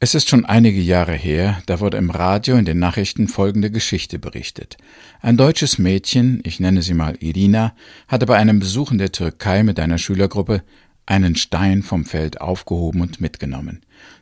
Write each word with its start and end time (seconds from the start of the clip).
Es 0.00 0.14
ist 0.14 0.28
schon 0.28 0.44
einige 0.44 0.80
Jahre 0.80 1.14
her, 1.14 1.60
da 1.66 1.80
wurde 1.80 1.96
im 1.96 2.10
Radio 2.10 2.54
in 2.54 2.64
den 2.64 2.78
Nachrichten 2.78 3.26
folgende 3.26 3.68
Geschichte 3.68 4.20
berichtet. 4.20 4.76
Ein 5.20 5.36
deutsches 5.36 5.78
Mädchen, 5.78 6.40
ich 6.44 6.60
nenne 6.60 6.82
sie 6.82 6.94
mal 6.94 7.16
Irina, 7.18 7.74
hatte 8.06 8.26
bei 8.26 8.36
einem 8.36 8.60
Besuch 8.60 8.92
in 8.92 8.98
der 8.98 9.10
Türkei 9.10 9.64
mit 9.64 9.80
einer 9.80 9.98
Schülergruppe 9.98 10.62
einen 11.04 11.34
Stein 11.34 11.82
vom 11.82 12.04
Feld 12.04 12.40
aufgehoben 12.40 13.00
und 13.00 13.20
mitgenommen. 13.20 13.80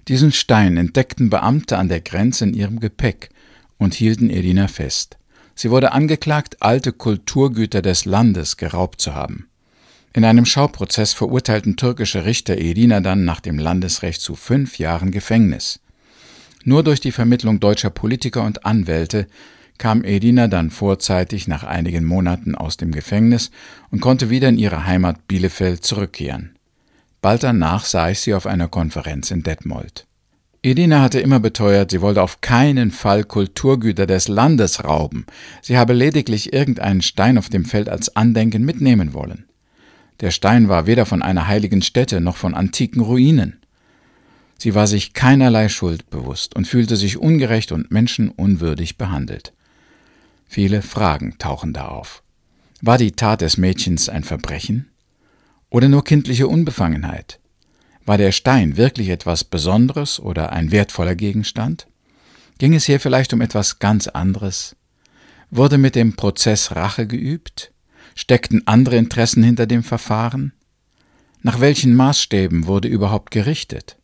Diesen 0.09 0.33
Stein 0.33 0.79
entdeckten 0.79 1.29
Beamte 1.29 1.77
an 1.77 1.91
der 1.91 2.01
Grenze 2.01 2.45
in 2.45 2.55
ihrem 2.55 2.81
Gepäck 2.81 3.29
und 3.77 3.93
hielten 3.93 4.31
Irina 4.31 4.69
fest. 4.69 5.19
Sie 5.55 5.71
wurde 5.71 5.93
angeklagt, 5.93 6.63
alte 6.63 6.93
Kulturgüter 6.93 7.83
des 7.83 8.07
Landes 8.07 8.57
geraubt 8.57 9.03
zu 9.03 9.15
haben. 9.15 9.49
In 10.17 10.25
einem 10.25 10.47
Schauprozess 10.47 11.13
verurteilten 11.13 11.77
türkische 11.77 12.25
Richter 12.25 12.57
Irina 12.57 13.01
dann 13.01 13.27
nach 13.27 13.41
dem 13.41 13.59
Landesrecht 13.59 14.23
zu 14.23 14.35
fünf 14.35 14.79
Jahren 14.79 15.11
Gefängnis. 15.11 15.79
Nur 16.65 16.83
durch 16.83 17.01
die 17.01 17.13
Vermittlung 17.13 17.61
deutscher 17.61 17.91
Politiker 17.91 18.43
und 18.43 18.65
Anwälte 18.65 19.27
kam 19.77 20.05
Irina 20.05 20.49
dann 20.49 20.71
vorzeitig 20.71 21.49
nach 21.49 21.65
einigen 21.65 22.07
Monaten 22.07 22.55
aus 22.55 22.79
dem 22.79 22.93
Gefängnis 22.93 23.51
und 23.91 24.01
konnte 24.01 24.31
wieder 24.31 24.49
in 24.49 24.57
ihre 24.57 24.87
Heimat 24.87 25.29
Bielefeld 25.29 25.85
zurückkehren. 25.85 26.57
Bald 27.21 27.43
danach 27.43 27.85
sah 27.85 28.09
ich 28.09 28.21
sie 28.21 28.33
auf 28.33 28.47
einer 28.47 28.69
Konferenz 28.69 29.31
in 29.31 29.43
Detmold. 29.43 30.07
Irina 30.63 31.03
hatte 31.03 31.21
immer 31.21 31.41
beteuert, 31.41 31.91
sie 31.91 32.01
wollte 32.01 32.23
auf 32.23 32.41
keinen 32.41 32.91
Fall 32.91 33.25
Kulturgüter 33.25 34.07
des 34.07 34.29
Landes 34.29 34.83
rauben, 34.83 35.27
sie 35.61 35.77
habe 35.77 35.93
lediglich 35.93 36.55
irgendeinen 36.55 37.03
Stein 37.03 37.37
auf 37.37 37.51
dem 37.51 37.67
Feld 37.67 37.91
als 37.91 38.17
Andenken 38.17 38.65
mitnehmen 38.65 39.13
wollen. 39.13 39.45
Der 40.21 40.31
Stein 40.31 40.69
war 40.69 40.87
weder 40.87 41.07
von 41.07 41.23
einer 41.23 41.47
heiligen 41.47 41.83
Stätte 41.83 42.21
noch 42.21 42.37
von 42.37 42.55
antiken 42.55 43.03
Ruinen. 43.03 43.61
Sie 44.59 44.75
war 44.75 44.87
sich 44.87 45.13
keinerlei 45.13 45.69
Schuld 45.69 46.09
bewusst 46.09 46.57
und 46.57 46.67
fühlte 46.67 46.97
sich 46.97 47.19
ungerecht 47.19 47.73
und 47.73 47.91
menschenunwürdig 47.91 48.97
behandelt. 48.97 49.53
Viele 50.47 50.81
Fragen 50.81 51.37
tauchen 51.39 51.73
da 51.73 51.89
auf. 51.89 52.23
War 52.81 52.99
die 52.99 53.13
Tat 53.13 53.43
des 53.43 53.59
Mädchens 53.59 54.09
ein 54.09 54.25
Verbrechen? 54.25 54.89
Oder 55.69 55.89
nur 55.89 56.05
kindliche 56.05 56.49
Unbefangenheit? 56.49 57.41
War 58.07 58.17
der 58.17 58.33
Stein 58.33 58.77
wirklich 58.77 59.09
etwas 59.09 59.45
Besonderes 59.45 60.21
oder 60.21 60.53
ein 60.53 60.71
wertvoller 60.71 61.17
Gegenstand? 61.17 61.89
Ging 62.59 62.75
es 62.75 62.87
hier 62.87 63.01
vielleicht 63.01 63.33
um 63.33 63.41
etwas 63.41 63.79
ganz 63.79 64.07
anderes? 64.07 64.77
Wurde 65.51 65.77
mit 65.77 65.95
dem 65.95 66.17
Prozess 66.17 66.75
Rache 66.75 67.07
geübt? 67.07 67.73
Steckten 68.19 68.67
andere 68.67 68.97
Interessen 68.97 69.43
hinter 69.43 69.67
dem 69.67 69.85
Verfahren? 69.85 70.53
Nach 71.43 71.61
welchen 71.61 71.95
Maßstäben 71.95 72.67
wurde 72.67 72.89
überhaupt 72.89 73.31
gerichtet? 73.31 73.99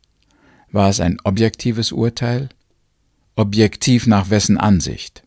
War 0.70 0.90
es 0.90 1.00
ein 1.00 1.18
objektives 1.24 1.92
Urteil? 1.92 2.50
Objektiv 3.36 4.06
nach 4.06 4.28
wessen 4.28 4.58
Ansicht? 4.58 5.24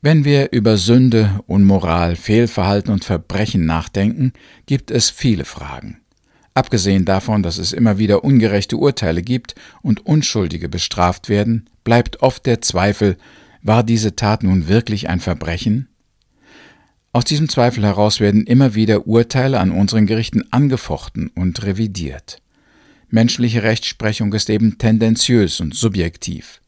Wenn 0.00 0.24
wir 0.24 0.52
über 0.52 0.78
Sünde, 0.78 1.40
Unmoral, 1.46 2.16
Fehlverhalten 2.16 2.90
und 2.90 3.04
Verbrechen 3.04 3.66
nachdenken, 3.66 4.32
gibt 4.64 4.90
es 4.90 5.10
viele 5.10 5.44
Fragen. 5.44 6.00
Abgesehen 6.54 7.04
davon, 7.04 7.42
dass 7.42 7.58
es 7.58 7.74
immer 7.74 7.98
wieder 7.98 8.24
ungerechte 8.24 8.78
Urteile 8.78 9.22
gibt 9.22 9.54
und 9.82 10.06
Unschuldige 10.06 10.70
bestraft 10.70 11.28
werden, 11.28 11.68
bleibt 11.84 12.22
oft 12.22 12.46
der 12.46 12.62
Zweifel, 12.62 13.18
war 13.62 13.82
diese 13.82 14.16
Tat 14.16 14.42
nun 14.42 14.68
wirklich 14.68 15.10
ein 15.10 15.20
Verbrechen? 15.20 15.88
Aus 17.12 17.24
diesem 17.24 17.48
Zweifel 17.48 17.84
heraus 17.84 18.20
werden 18.20 18.44
immer 18.44 18.74
wieder 18.74 19.06
Urteile 19.06 19.60
an 19.60 19.70
unseren 19.70 20.06
Gerichten 20.06 20.44
angefochten 20.52 21.28
und 21.34 21.62
revidiert. 21.64 22.42
Menschliche 23.08 23.62
Rechtsprechung 23.62 24.32
ist 24.34 24.50
eben 24.50 24.76
tendenziös 24.76 25.60
und 25.60 25.74
subjektiv. 25.74 26.60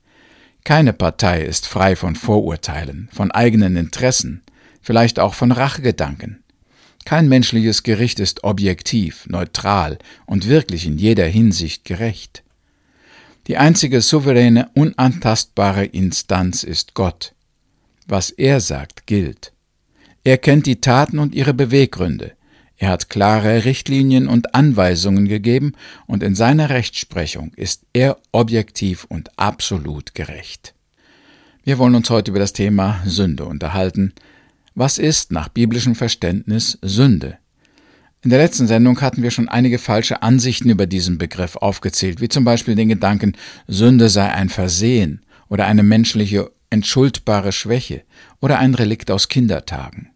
Keine 0.64 0.94
Partei 0.94 1.42
ist 1.42 1.66
frei 1.66 1.94
von 1.94 2.16
Vorurteilen, 2.16 3.11
von 3.12 3.30
eigenen 3.30 3.77
Interessen, 3.77 4.42
vielleicht 4.80 5.18
auch 5.18 5.34
von 5.34 5.52
Rachegedanken. 5.52 6.42
Kein 7.05 7.29
menschliches 7.29 7.83
Gericht 7.83 8.20
ist 8.20 8.45
objektiv, 8.45 9.27
neutral 9.27 9.98
und 10.27 10.48
wirklich 10.48 10.86
in 10.86 10.96
jeder 10.96 11.27
Hinsicht 11.27 11.84
gerecht. 11.84 12.42
Die 13.46 13.56
einzige 13.56 14.00
souveräne, 14.00 14.70
unantastbare 14.74 15.84
Instanz 15.84 16.62
ist 16.62 16.95
Gott. 16.95 17.34
Was 18.06 18.30
er 18.30 18.61
sagt, 18.61 19.06
gilt. 19.06 19.52
Er 20.23 20.39
kennt 20.39 20.67
die 20.67 20.81
Taten 20.81 21.19
und 21.19 21.35
ihre 21.35 21.55
Beweggründe. 21.55 22.33
Er 22.77 22.89
hat 22.89 23.11
klare 23.11 23.64
Richtlinien 23.64 24.27
und 24.27 24.55
Anweisungen 24.55 25.29
gegeben, 25.29 25.73
und 26.07 26.23
in 26.23 26.35
seiner 26.35 26.70
Rechtsprechung 26.70 27.53
ist 27.55 27.85
er 27.92 28.19
objektiv 28.33 29.05
und 29.05 29.39
absolut 29.39 30.14
gerecht. 30.14 30.75
Wir 31.63 31.79
wollen 31.79 31.95
uns 31.95 32.09
heute 32.09 32.30
über 32.30 32.41
das 32.41 32.55
Thema 32.55 33.03
Sünde 33.05 33.45
unterhalten. 33.45 34.14
Was 34.75 34.98
ist 34.98 35.30
nach 35.30 35.48
biblischem 35.48 35.95
Verständnis 35.95 36.79
Sünde? 36.80 37.36
In 38.23 38.30
der 38.30 38.39
letzten 38.39 38.67
Sendung 38.67 39.01
hatten 39.01 39.23
wir 39.23 39.30
schon 39.30 39.48
einige 39.48 39.79
falsche 39.79 40.23
Ansichten 40.23 40.69
über 40.69 40.86
diesen 40.86 41.17
Begriff 41.17 41.57
aufgezählt, 41.57 42.20
wie 42.20 42.29
zum 42.29 42.45
Beispiel 42.45 42.75
den 42.75 42.91
Gedanken, 42.91 43.36
Sünde 43.67 44.11
sei 44.11 44.30
ein 44.30 44.51
Versehen 44.51 45.23
oder 45.48 45.67
eine 45.67 45.83
menschliche 45.83 46.51
entschuldbare 46.69 47.53
Schwäche 47.53 48.03
oder 48.41 48.59
ein 48.59 48.75
Relikt 48.75 49.11
aus 49.11 49.29
Kindertagen. 49.29 50.10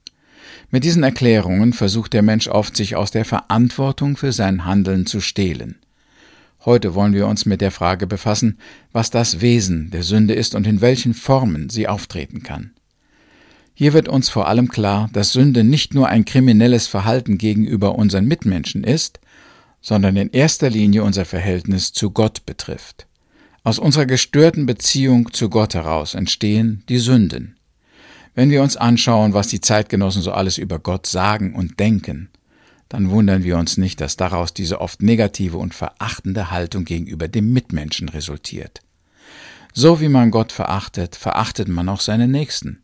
Mit 0.74 0.82
diesen 0.82 1.04
Erklärungen 1.04 1.72
versucht 1.72 2.14
der 2.14 2.22
Mensch 2.22 2.48
oft, 2.48 2.76
sich 2.76 2.96
aus 2.96 3.12
der 3.12 3.24
Verantwortung 3.24 4.16
für 4.16 4.32
sein 4.32 4.64
Handeln 4.64 5.06
zu 5.06 5.20
stehlen. 5.20 5.76
Heute 6.64 6.96
wollen 6.96 7.14
wir 7.14 7.28
uns 7.28 7.46
mit 7.46 7.60
der 7.60 7.70
Frage 7.70 8.08
befassen, 8.08 8.58
was 8.90 9.08
das 9.08 9.40
Wesen 9.40 9.92
der 9.92 10.02
Sünde 10.02 10.34
ist 10.34 10.56
und 10.56 10.66
in 10.66 10.80
welchen 10.80 11.14
Formen 11.14 11.70
sie 11.70 11.86
auftreten 11.86 12.42
kann. 12.42 12.72
Hier 13.72 13.92
wird 13.92 14.08
uns 14.08 14.28
vor 14.28 14.48
allem 14.48 14.68
klar, 14.68 15.08
dass 15.12 15.30
Sünde 15.30 15.62
nicht 15.62 15.94
nur 15.94 16.08
ein 16.08 16.24
kriminelles 16.24 16.88
Verhalten 16.88 17.38
gegenüber 17.38 17.94
unseren 17.94 18.24
Mitmenschen 18.24 18.82
ist, 18.82 19.20
sondern 19.80 20.16
in 20.16 20.30
erster 20.30 20.70
Linie 20.70 21.04
unser 21.04 21.24
Verhältnis 21.24 21.92
zu 21.92 22.10
Gott 22.10 22.46
betrifft. 22.46 23.06
Aus 23.62 23.78
unserer 23.78 24.06
gestörten 24.06 24.66
Beziehung 24.66 25.32
zu 25.32 25.50
Gott 25.50 25.74
heraus 25.74 26.16
entstehen 26.16 26.82
die 26.88 26.98
Sünden. 26.98 27.60
Wenn 28.34 28.50
wir 28.50 28.62
uns 28.62 28.76
anschauen, 28.76 29.32
was 29.32 29.48
die 29.48 29.60
Zeitgenossen 29.60 30.22
so 30.22 30.32
alles 30.32 30.58
über 30.58 30.78
Gott 30.78 31.06
sagen 31.06 31.54
und 31.54 31.78
denken, 31.78 32.30
dann 32.88 33.10
wundern 33.10 33.44
wir 33.44 33.56
uns 33.58 33.76
nicht, 33.76 34.00
dass 34.00 34.16
daraus 34.16 34.52
diese 34.54 34.80
oft 34.80 35.02
negative 35.02 35.56
und 35.56 35.74
verachtende 35.74 36.50
Haltung 36.50 36.84
gegenüber 36.84 37.28
dem 37.28 37.52
Mitmenschen 37.52 38.08
resultiert. 38.08 38.80
So 39.72 40.00
wie 40.00 40.08
man 40.08 40.30
Gott 40.30 40.52
verachtet, 40.52 41.16
verachtet 41.16 41.68
man 41.68 41.88
auch 41.88 42.00
seine 42.00 42.28
Nächsten. 42.28 42.82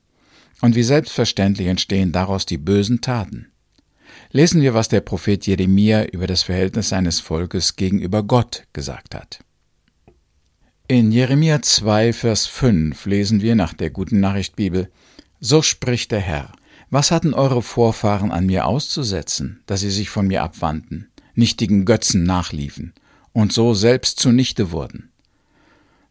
Und 0.60 0.74
wie 0.74 0.82
selbstverständlich 0.82 1.68
entstehen 1.68 2.12
daraus 2.12 2.44
die 2.44 2.58
bösen 2.58 3.00
Taten. 3.00 3.46
Lesen 4.32 4.60
wir, 4.62 4.74
was 4.74 4.88
der 4.88 5.00
Prophet 5.00 5.46
Jeremia 5.46 6.04
über 6.04 6.26
das 6.26 6.42
Verhältnis 6.42 6.90
seines 6.90 7.20
Volkes 7.20 7.76
gegenüber 7.76 8.22
Gott 8.22 8.64
gesagt 8.72 9.14
hat. 9.14 9.40
In 10.88 11.12
Jeremia 11.12 11.62
2, 11.62 12.12
Vers 12.12 12.46
5 12.46 13.06
lesen 13.06 13.42
wir 13.42 13.54
nach 13.54 13.74
der 13.74 13.90
Guten 13.90 14.18
Nachricht 14.18 14.56
Bibel, 14.56 14.90
So 15.42 15.62
spricht 15.62 16.12
der 16.12 16.20
Herr, 16.20 16.52
was 16.90 17.10
hatten 17.10 17.32
eure 17.32 17.62
Vorfahren 17.62 18.30
an 18.30 18.44
mir 18.44 18.66
auszusetzen, 18.66 19.62
dass 19.64 19.80
sie 19.80 19.90
sich 19.90 20.10
von 20.10 20.26
mir 20.26 20.42
abwandten, 20.42 21.08
nichtigen 21.34 21.86
Götzen 21.86 22.24
nachliefen 22.24 22.92
und 23.32 23.50
so 23.50 23.72
selbst 23.72 24.20
zunichte 24.20 24.70
wurden? 24.70 25.08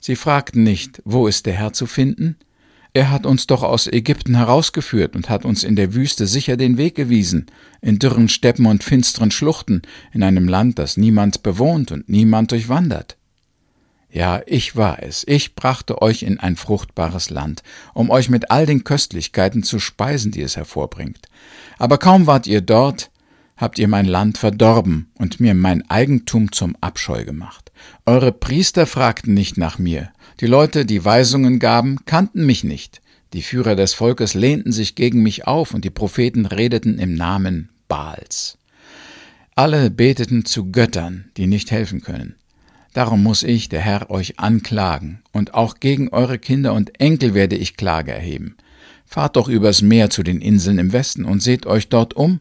Sie 0.01 0.15
fragten 0.15 0.63
nicht, 0.63 1.03
wo 1.05 1.27
ist 1.27 1.45
der 1.45 1.53
Herr 1.53 1.73
zu 1.73 1.85
finden? 1.85 2.37
Er 2.93 3.11
hat 3.11 3.27
uns 3.27 3.45
doch 3.45 3.61
aus 3.61 3.85
Ägypten 3.85 4.33
herausgeführt 4.33 5.15
und 5.15 5.29
hat 5.29 5.45
uns 5.45 5.63
in 5.63 5.75
der 5.75 5.93
Wüste 5.93 6.25
sicher 6.25 6.57
den 6.57 6.77
Weg 6.77 6.95
gewiesen, 6.95 7.45
in 7.81 7.99
dürren 7.99 8.29
Steppen 8.29 8.65
und 8.65 8.83
finsteren 8.83 9.29
Schluchten, 9.29 9.83
in 10.11 10.23
einem 10.23 10.47
Land, 10.47 10.79
das 10.79 10.97
niemand 10.97 11.43
bewohnt 11.43 11.91
und 11.91 12.09
niemand 12.09 12.51
durchwandert. 12.51 13.18
Ja, 14.11 14.41
ich 14.47 14.75
war 14.75 15.03
es, 15.03 15.23
ich 15.27 15.53
brachte 15.53 16.01
euch 16.01 16.23
in 16.23 16.39
ein 16.39 16.55
fruchtbares 16.55 17.29
Land, 17.29 17.61
um 17.93 18.09
euch 18.09 18.29
mit 18.29 18.49
all 18.49 18.65
den 18.65 18.83
Köstlichkeiten 18.83 19.61
zu 19.61 19.79
speisen, 19.79 20.31
die 20.31 20.41
es 20.41 20.57
hervorbringt. 20.57 21.27
Aber 21.77 21.99
kaum 21.99 22.25
wart 22.25 22.47
ihr 22.47 22.61
dort, 22.61 23.11
habt 23.55 23.77
ihr 23.77 23.87
mein 23.87 24.05
Land 24.05 24.39
verdorben 24.39 25.11
und 25.15 25.39
mir 25.39 25.53
mein 25.53 25.87
Eigentum 25.89 26.51
zum 26.51 26.75
Abscheu 26.81 27.23
gemacht. 27.23 27.71
Eure 28.05 28.31
Priester 28.31 28.87
fragten 28.87 29.35
nicht 29.35 29.57
nach 29.57 29.77
mir, 29.77 30.11
die 30.39 30.47
Leute, 30.47 30.85
die 30.85 31.05
Weisungen 31.05 31.59
gaben, 31.59 31.99
kannten 32.05 32.45
mich 32.45 32.63
nicht, 32.63 33.01
die 33.33 33.43
Führer 33.43 33.75
des 33.75 33.93
Volkes 33.93 34.33
lehnten 34.33 34.71
sich 34.71 34.95
gegen 34.95 35.21
mich 35.21 35.45
auf 35.45 35.75
und 35.75 35.85
die 35.85 35.91
Propheten 35.91 36.47
redeten 36.47 36.97
im 36.97 37.13
Namen 37.13 37.69
Baals. 37.87 38.57
Alle 39.53 39.91
beteten 39.91 40.45
zu 40.45 40.71
Göttern, 40.71 41.29
die 41.37 41.45
nicht 41.45 41.69
helfen 41.69 42.01
können. 42.01 42.38
Darum 42.93 43.21
muss 43.21 43.43
ich, 43.43 43.69
der 43.69 43.81
Herr, 43.81 44.09
euch 44.09 44.39
anklagen, 44.39 45.21
und 45.31 45.53
auch 45.53 45.79
gegen 45.79 46.09
eure 46.09 46.39
Kinder 46.39 46.73
und 46.73 46.99
Enkel 46.99 47.33
werde 47.33 47.55
ich 47.55 47.77
Klage 47.77 48.11
erheben. 48.11 48.57
Fahrt 49.05 49.35
doch 49.35 49.47
übers 49.47 49.81
Meer 49.81 50.09
zu 50.09 50.23
den 50.23 50.41
Inseln 50.41 50.79
im 50.79 50.91
Westen 50.91 51.25
und 51.25 51.41
seht 51.41 51.65
euch 51.65 51.89
dort 51.89 52.15
um. 52.15 52.39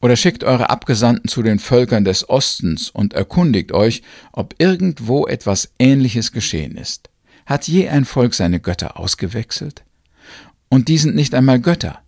Oder 0.00 0.16
schickt 0.16 0.44
eure 0.44 0.68
Abgesandten 0.70 1.28
zu 1.28 1.42
den 1.42 1.58
Völkern 1.58 2.04
des 2.04 2.28
Ostens 2.28 2.90
und 2.90 3.14
erkundigt 3.14 3.72
euch, 3.72 4.02
ob 4.32 4.54
irgendwo 4.58 5.26
etwas 5.26 5.72
Ähnliches 5.78 6.32
geschehen 6.32 6.76
ist. 6.76 7.08
Hat 7.46 7.66
je 7.66 7.88
ein 7.88 8.04
Volk 8.04 8.34
seine 8.34 8.60
Götter 8.60 8.98
ausgewechselt? 8.98 9.84
Und 10.68 10.88
die 10.88 10.98
sind 10.98 11.14
nicht 11.14 11.34
einmal 11.34 11.60
Götter. 11.60 12.00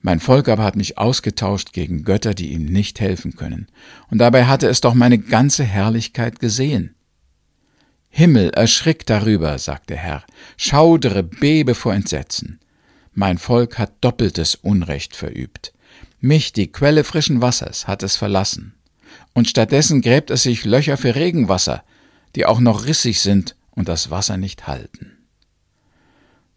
Mein 0.00 0.20
Volk 0.20 0.48
aber 0.48 0.62
hat 0.62 0.76
mich 0.76 0.96
ausgetauscht 0.96 1.72
gegen 1.72 2.04
Götter, 2.04 2.34
die 2.34 2.52
ihm 2.52 2.66
nicht 2.66 3.00
helfen 3.00 3.34
können. 3.34 3.66
Und 4.10 4.18
dabei 4.18 4.46
hatte 4.46 4.68
es 4.68 4.80
doch 4.80 4.94
meine 4.94 5.18
ganze 5.18 5.64
Herrlichkeit 5.64 6.38
gesehen. 6.38 6.94
Himmel, 8.08 8.50
erschrick 8.50 9.06
darüber, 9.06 9.58
sagte 9.58 9.94
der 9.94 9.98
Herr, 9.98 10.24
schaudere, 10.56 11.22
bebe 11.22 11.74
vor 11.74 11.94
Entsetzen. 11.94 12.60
Mein 13.12 13.38
Volk 13.38 13.78
hat 13.78 13.92
doppeltes 14.00 14.54
Unrecht 14.54 15.16
verübt. 15.16 15.72
Mich, 16.20 16.52
die 16.52 16.70
Quelle 16.70 17.04
frischen 17.04 17.40
Wassers, 17.40 17.86
hat 17.86 18.02
es 18.02 18.16
verlassen. 18.16 18.74
Und 19.34 19.48
stattdessen 19.48 20.00
gräbt 20.00 20.30
es 20.30 20.42
sich 20.44 20.64
Löcher 20.64 20.96
für 20.96 21.14
Regenwasser, 21.14 21.84
die 22.34 22.46
auch 22.46 22.60
noch 22.60 22.86
rissig 22.86 23.20
sind 23.20 23.56
und 23.70 23.88
das 23.88 24.10
Wasser 24.10 24.36
nicht 24.36 24.66
halten. 24.66 25.17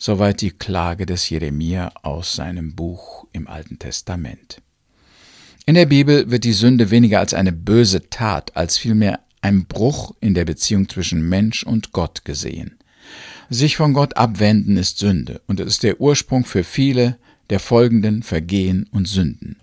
Soweit 0.04 0.42
die 0.42 0.50
Klage 0.50 1.06
des 1.06 1.30
Jeremia 1.30 1.92
aus 2.02 2.34
seinem 2.34 2.74
Buch 2.74 3.28
im 3.34 3.48
Alten 3.48 3.78
Testament. 3.78 4.60
In 5.68 5.76
der 5.76 5.86
Bibel 5.86 6.32
wird 6.32 6.44
die 6.44 6.54
Sünde 6.54 6.90
weniger 6.90 7.20
als 7.20 7.36
eine 7.36 7.52
böse 7.52 8.10
Tat, 8.10 8.58
als 8.58 8.80
vielmehr 8.80 9.20
ein 9.42 9.66
Bruch 9.66 10.16
in 10.20 10.34
der 10.34 10.46
Beziehung 10.46 10.90
zwischen 10.90 11.30
Mensch 11.30 11.62
und 11.62 11.92
Gott 11.92 12.26
gesehen. 12.26 12.80
Sich 13.52 13.78
von 13.78 13.94
Gott 13.94 14.18
abwenden 14.18 14.76
ist 14.76 14.98
Sünde, 14.98 15.40
und 15.46 15.60
es 15.60 15.68
ist 15.68 15.84
der 15.84 16.02
Ursprung 16.02 16.46
für 16.46 16.64
viele 16.64 17.20
der 17.52 17.60
folgenden 17.60 18.24
Vergehen 18.24 18.90
und 18.92 19.08
Sünden. 19.08 19.58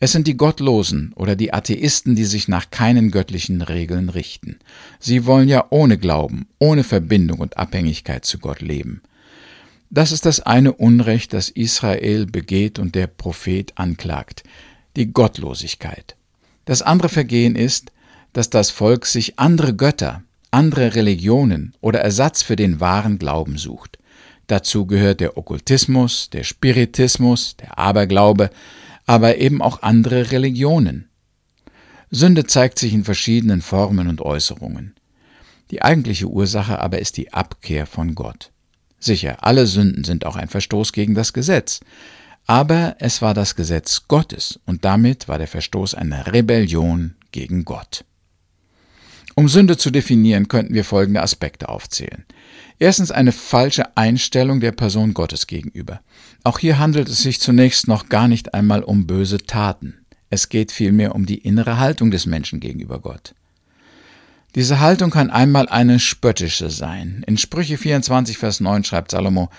Es 0.00 0.10
sind 0.10 0.26
die 0.26 0.38
Gottlosen 0.38 1.12
oder 1.16 1.36
die 1.36 1.52
Atheisten, 1.52 2.16
die 2.16 2.24
sich 2.24 2.48
nach 2.48 2.70
keinen 2.70 3.10
göttlichen 3.10 3.60
Regeln 3.60 4.08
richten. 4.08 4.56
Sie 5.00 5.26
wollen 5.26 5.50
ja 5.50 5.66
ohne 5.68 5.98
Glauben, 5.98 6.46
ohne 6.58 6.82
Verbindung 6.82 7.40
und 7.40 7.58
Abhängigkeit 7.58 8.24
zu 8.24 8.38
Gott 8.38 8.62
leben. 8.62 9.02
Das 9.90 10.12
ist 10.12 10.26
das 10.26 10.40
eine 10.40 10.72
Unrecht, 10.72 11.32
das 11.32 11.48
Israel 11.48 12.26
begeht 12.26 12.78
und 12.78 12.94
der 12.94 13.06
Prophet 13.06 13.72
anklagt, 13.76 14.42
die 14.96 15.12
Gottlosigkeit. 15.12 16.16
Das 16.64 16.82
andere 16.82 17.08
Vergehen 17.08 17.54
ist, 17.54 17.92
dass 18.32 18.50
das 18.50 18.70
Volk 18.70 19.06
sich 19.06 19.38
andere 19.38 19.74
Götter, 19.74 20.22
andere 20.50 20.94
Religionen 20.94 21.74
oder 21.80 22.00
Ersatz 22.00 22.42
für 22.42 22.56
den 22.56 22.80
wahren 22.80 23.18
Glauben 23.18 23.58
sucht. 23.58 23.98
Dazu 24.46 24.86
gehört 24.86 25.20
der 25.20 25.36
Okkultismus, 25.36 26.30
der 26.30 26.44
Spiritismus, 26.44 27.56
der 27.56 27.78
Aberglaube, 27.78 28.50
aber 29.06 29.38
eben 29.38 29.62
auch 29.62 29.82
andere 29.82 30.32
Religionen. 30.32 31.08
Sünde 32.10 32.46
zeigt 32.46 32.78
sich 32.78 32.92
in 32.92 33.04
verschiedenen 33.04 33.62
Formen 33.62 34.08
und 34.08 34.20
Äußerungen. 34.20 34.94
Die 35.70 35.82
eigentliche 35.82 36.28
Ursache 36.28 36.78
aber 36.80 37.00
ist 37.00 37.16
die 37.16 37.32
Abkehr 37.32 37.86
von 37.86 38.14
Gott. 38.14 38.52
Sicher, 39.06 39.38
alle 39.40 39.66
Sünden 39.66 40.04
sind 40.04 40.26
auch 40.26 40.36
ein 40.36 40.48
Verstoß 40.48 40.92
gegen 40.92 41.14
das 41.14 41.32
Gesetz, 41.32 41.80
aber 42.44 42.96
es 42.98 43.22
war 43.22 43.34
das 43.34 43.56
Gesetz 43.56 44.08
Gottes 44.08 44.60
und 44.66 44.84
damit 44.84 45.28
war 45.28 45.38
der 45.38 45.48
Verstoß 45.48 45.94
eine 45.94 46.32
Rebellion 46.32 47.14
gegen 47.32 47.64
Gott. 47.64 48.04
Um 49.34 49.48
Sünde 49.48 49.76
zu 49.76 49.90
definieren, 49.90 50.48
könnten 50.48 50.74
wir 50.74 50.84
folgende 50.84 51.22
Aspekte 51.22 51.68
aufzählen. 51.68 52.24
Erstens 52.78 53.10
eine 53.10 53.32
falsche 53.32 53.96
Einstellung 53.96 54.60
der 54.60 54.72
Person 54.72 55.14
Gottes 55.14 55.46
gegenüber. 55.46 56.00
Auch 56.42 56.58
hier 56.58 56.78
handelt 56.78 57.08
es 57.08 57.22
sich 57.22 57.40
zunächst 57.40 57.86
noch 57.86 58.08
gar 58.08 58.28
nicht 58.28 58.54
einmal 58.54 58.82
um 58.82 59.06
böse 59.06 59.38
Taten. 59.38 59.94
Es 60.30 60.48
geht 60.48 60.72
vielmehr 60.72 61.14
um 61.14 61.26
die 61.26 61.38
innere 61.38 61.78
Haltung 61.78 62.10
des 62.10 62.26
Menschen 62.26 62.60
gegenüber 62.60 62.98
Gott. 62.98 63.34
Diese 64.56 64.80
Haltung 64.80 65.10
kann 65.10 65.30
einmal 65.30 65.68
eine 65.68 66.00
spöttische 66.00 66.70
sein. 66.70 67.22
In 67.26 67.36
Sprüche 67.36 67.76
24, 67.76 68.38
Vers 68.38 68.60
9 68.60 68.84
schreibt 68.84 69.10
Salomo, 69.10 69.50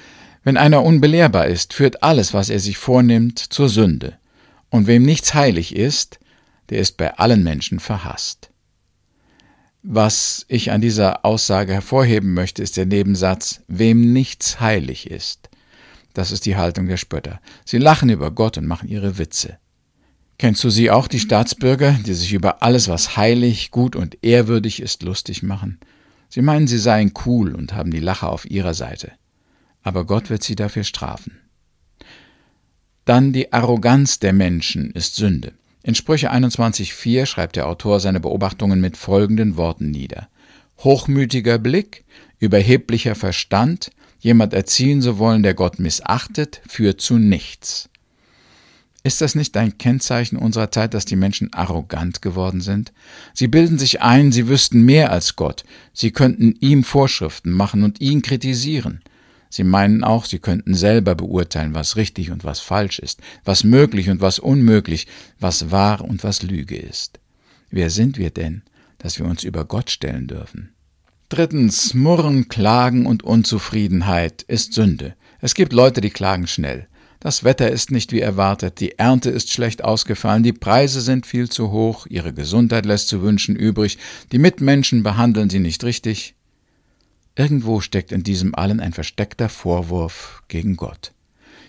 wenn 0.44 0.58
einer 0.58 0.82
unbelehrbar 0.82 1.46
ist, 1.46 1.74
führt 1.74 2.02
alles, 2.02 2.34
was 2.34 2.50
er 2.50 2.60
sich 2.60 2.80
vornimmt, 2.80 3.38
zur 3.38 3.70
Sünde. 3.70 4.18
Und 4.72 4.88
wem 4.88 5.04
nichts 5.04 5.36
heilig 5.36 5.76
ist, 5.76 6.20
der 6.72 6.80
ist 6.80 6.98
bei 6.98 7.14
allen 7.14 7.44
Menschen 7.44 7.80
verhasst. 7.80 8.50
Was 9.84 10.48
ich 10.48 10.72
an 10.72 10.82
dieser 10.82 11.24
Aussage 11.24 11.74
hervorheben 11.74 12.34
möchte, 12.34 12.64
ist 12.64 12.76
der 12.76 12.88
Nebensatz, 12.88 13.62
wem 13.68 14.14
nichts 14.14 14.60
heilig 14.60 15.12
ist. 15.12 15.52
Das 16.16 16.32
ist 16.32 16.48
die 16.48 16.56
Haltung 16.56 16.88
der 16.88 16.98
Spötter. 16.98 17.40
Sie 17.66 17.78
lachen 17.78 18.10
über 18.10 18.32
Gott 18.32 18.58
und 18.58 18.66
machen 18.66 18.90
ihre 18.90 19.20
Witze. 19.20 19.60
Kennst 20.40 20.64
du 20.64 20.70
sie 20.70 20.92
auch, 20.92 21.08
die 21.08 21.20
Staatsbürger, 21.20 21.94
die 22.06 22.14
sich 22.14 22.32
über 22.32 22.62
alles, 22.62 22.88
was 22.88 23.18
heilig, 23.18 23.72
gut 23.72 23.96
und 23.96 24.24
ehrwürdig 24.24 24.82
ist, 24.82 25.02
lustig 25.02 25.42
machen? 25.42 25.80
Sie 26.30 26.44
meinen, 26.44 26.68
sie 26.68 26.78
seien 26.78 27.12
cool 27.26 27.56
und 27.56 27.74
haben 27.74 27.90
die 27.90 28.00
Lache 28.00 28.28
auf 28.28 28.50
ihrer 28.50 28.76
Seite. 28.76 29.14
Aber 29.82 30.06
Gott 30.06 30.30
wird 30.30 30.44
sie 30.44 30.56
dafür 30.56 30.84
strafen. 30.84 31.40
Dann 33.06 33.34
die 33.34 33.52
Arroganz 33.52 34.20
der 34.20 34.34
Menschen 34.34 34.92
ist 34.92 35.16
Sünde. 35.16 35.54
In 35.82 35.96
Sprüche 35.96 36.32
21.4 36.32 37.26
schreibt 37.26 37.56
der 37.56 37.68
Autor 37.68 38.00
seine 38.00 38.20
Beobachtungen 38.20 38.82
mit 38.82 38.98
folgenden 38.98 39.56
Worten 39.56 39.90
nieder. 39.90 40.28
Hochmütiger 40.80 41.58
Blick, 41.58 42.04
überheblicher 42.38 43.16
Verstand, 43.16 43.90
jemand 44.20 44.54
erziehen 44.54 45.02
zu 45.02 45.18
wollen, 45.18 45.42
der 45.42 45.54
Gott 45.54 45.80
missachtet, 45.80 46.62
führt 46.68 47.02
zu 47.02 47.18
nichts. 47.18 47.90
Ist 49.08 49.22
das 49.22 49.36
nicht 49.36 49.56
ein 49.56 49.78
Kennzeichen 49.78 50.36
unserer 50.36 50.70
Zeit, 50.70 50.94
dass 50.94 51.06
die 51.06 51.16
Menschen 51.16 51.54
arrogant 51.54 52.22
geworden 52.22 52.60
sind? 52.60 52.92
Sie 53.34 53.48
bilden 53.48 53.80
sich 53.80 54.02
ein, 54.02 54.34
sie 54.34 54.50
wüssten 54.50 54.82
mehr 54.82 55.14
als 55.14 55.38
Gott, 55.38 55.64
sie 55.94 56.12
könnten 56.12 56.54
ihm 56.60 56.84
Vorschriften 56.84 57.52
machen 57.52 57.84
und 57.84 58.02
ihn 58.02 58.22
kritisieren. 58.22 59.00
Sie 59.50 59.64
meinen 59.64 60.04
auch, 60.04 60.26
sie 60.26 60.40
könnten 60.40 60.74
selber 60.74 61.16
beurteilen, 61.16 61.74
was 61.74 61.96
richtig 61.96 62.32
und 62.32 62.44
was 62.44 62.60
falsch 62.60 63.00
ist, 63.00 63.22
was 63.46 63.64
möglich 63.64 64.10
und 64.10 64.20
was 64.20 64.40
unmöglich, 64.40 65.08
was 65.40 65.72
wahr 65.72 66.04
und 66.04 66.26
was 66.26 66.44
Lüge 66.44 66.76
ist. 66.76 67.22
Wer 67.70 67.90
sind 67.90 68.18
wir 68.18 68.32
denn, 68.32 68.62
dass 68.98 69.20
wir 69.20 69.26
uns 69.26 69.46
über 69.46 69.64
Gott 69.64 69.90
stellen 69.90 70.28
dürfen? 70.28 70.74
Drittens, 71.30 71.94
Murren, 71.94 72.50
Klagen 72.50 73.06
und 73.06 73.24
Unzufriedenheit 73.24 74.42
ist 74.42 74.74
Sünde. 74.74 75.16
Es 75.40 75.56
gibt 75.56 75.72
Leute, 75.72 76.02
die 76.02 76.10
klagen 76.10 76.48
schnell. 76.48 76.90
Das 77.20 77.44
Wetter 77.44 77.72
ist 77.72 77.92
nicht 77.92 78.12
wie 78.12 78.22
erwartet, 78.22 78.80
die 78.80 79.00
Ernte 79.00 79.30
ist 79.32 79.52
schlecht 79.52 79.84
ausgefallen, 79.84 80.44
die 80.44 80.54
Preise 80.54 81.02
sind 81.02 81.26
viel 81.26 81.50
zu 81.50 81.72
hoch, 81.72 82.06
ihre 82.08 82.34
Gesundheit 82.34 82.86
lässt 82.86 83.08
zu 83.08 83.22
wünschen 83.22 83.56
übrig, 83.56 83.98
die 84.32 84.38
Mitmenschen 84.38 85.02
behandeln 85.02 85.50
sie 85.50 85.60
nicht 85.60 85.84
richtig, 85.84 86.36
Irgendwo 87.38 87.82
steckt 87.82 88.12
in 88.12 88.24
diesem 88.24 88.56
allen 88.56 88.80
ein 88.80 88.94
versteckter 88.94 89.48
Vorwurf 89.48 90.42
gegen 90.48 90.76
Gott. 90.76 91.14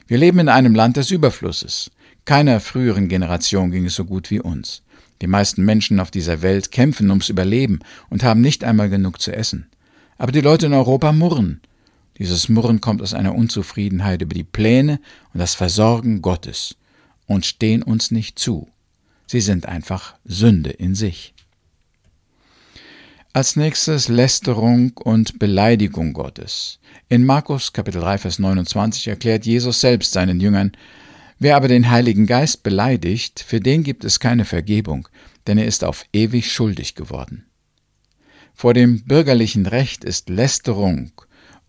Wir 0.06 0.16
leben 0.16 0.38
in 0.38 0.48
einem 0.48 0.74
Land 0.74 0.96
des 0.96 1.10
Überflusses. 1.10 1.90
Keiner 2.24 2.60
früheren 2.60 3.08
Generation 3.08 3.70
ging 3.70 3.84
es 3.84 3.94
so 3.94 4.06
gut 4.06 4.30
wie 4.30 4.40
uns. 4.40 4.82
Die 5.20 5.26
meisten 5.26 5.62
Menschen 5.62 6.00
auf 6.00 6.10
dieser 6.10 6.40
Welt 6.40 6.72
kämpfen 6.72 7.10
ums 7.10 7.28
Überleben 7.28 7.80
und 8.08 8.22
haben 8.22 8.40
nicht 8.40 8.64
einmal 8.64 8.88
genug 8.88 9.20
zu 9.20 9.36
essen. 9.36 9.66
Aber 10.16 10.32
die 10.32 10.40
Leute 10.40 10.66
in 10.66 10.72
Europa 10.72 11.12
murren. 11.12 11.60
Dieses 12.18 12.48
Murren 12.48 12.80
kommt 12.80 13.00
aus 13.00 13.14
einer 13.14 13.34
Unzufriedenheit 13.34 14.22
über 14.22 14.34
die 14.34 14.44
Pläne 14.44 15.00
und 15.32 15.40
das 15.40 15.54
Versorgen 15.54 16.20
Gottes 16.20 16.76
und 17.26 17.46
stehen 17.46 17.82
uns 17.82 18.10
nicht 18.10 18.38
zu. 18.38 18.68
Sie 19.26 19.40
sind 19.40 19.66
einfach 19.66 20.16
Sünde 20.24 20.70
in 20.70 20.94
sich. 20.94 21.34
Als 23.32 23.56
nächstes 23.56 24.08
Lästerung 24.08 24.92
und 24.96 25.38
Beleidigung 25.38 26.12
Gottes. 26.12 26.80
In 27.08 27.24
Markus 27.24 27.72
Kapitel 27.72 28.00
3 28.00 28.18
Vers 28.18 28.38
29 28.38 29.06
erklärt 29.06 29.46
Jesus 29.46 29.80
selbst 29.80 30.12
seinen 30.12 30.40
Jüngern, 30.40 30.72
Wer 31.38 31.54
aber 31.54 31.68
den 31.68 31.88
Heiligen 31.88 32.26
Geist 32.26 32.64
beleidigt, 32.64 33.44
für 33.46 33.60
den 33.60 33.84
gibt 33.84 34.04
es 34.04 34.18
keine 34.18 34.44
Vergebung, 34.44 35.06
denn 35.46 35.56
er 35.56 35.66
ist 35.66 35.84
auf 35.84 36.04
ewig 36.12 36.52
schuldig 36.52 36.96
geworden. 36.96 37.46
Vor 38.54 38.74
dem 38.74 39.04
bürgerlichen 39.04 39.66
Recht 39.66 40.02
ist 40.02 40.30
Lästerung 40.30 41.12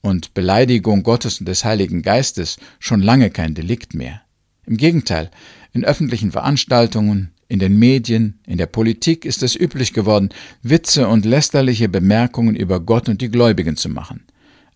und 0.02 0.34
Beleidigung 0.34 1.04
Gottes 1.04 1.40
und 1.40 1.48
des 1.48 1.66
Heiligen 1.66 2.02
Geistes 2.02 2.58
schon 2.80 3.02
lange 3.02 3.30
kein 3.30 3.56
Delikt 3.56 3.94
mehr. 3.94 4.22
Im 4.66 4.78
Gegenteil, 4.78 5.32
in 5.74 5.84
öffentlichen 5.84 6.32
Veranstaltungen, 6.32 7.32
in 7.48 7.60
den 7.60 7.78
Medien, 7.80 8.40
in 8.46 8.58
der 8.58 8.68
Politik 8.68 9.26
ist 9.26 9.42
es 9.42 9.56
üblich 9.56 9.94
geworden, 9.94 10.30
Witze 10.62 11.08
und 11.08 11.26
lästerliche 11.26 11.90
Bemerkungen 11.90 12.56
über 12.56 12.80
Gott 12.80 13.10
und 13.10 13.22
die 13.22 13.32
Gläubigen 13.32 13.76
zu 13.76 13.90
machen. 13.90 14.26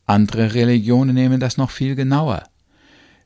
Andere 0.05 0.53
Religionen 0.53 1.13
nehmen 1.13 1.39
das 1.39 1.57
noch 1.57 1.69
viel 1.69 1.95
genauer. 1.95 2.43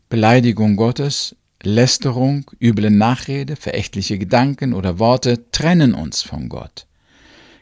Beleidigung 0.10 0.76
Gottes, 0.76 1.36
Lästerung, 1.64 2.50
üble 2.62 2.92
Nachrede, 2.92 3.56
verächtliche 3.56 4.20
Gedanken 4.20 4.74
oder 4.74 5.00
Worte 5.00 5.50
trennen 5.52 5.94
uns 5.94 6.22
von 6.22 6.50
Gott. 6.50 6.86